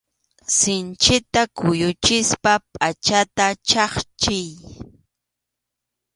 [0.57, 4.49] Sinchita kuyuchispa pʼachata chhapchiy.